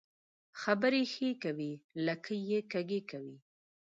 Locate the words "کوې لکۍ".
1.43-2.39